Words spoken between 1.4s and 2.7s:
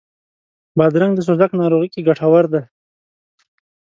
ناروغي کې ګټور دی.